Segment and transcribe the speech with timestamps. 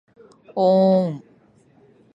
[0.55, 1.23] おーん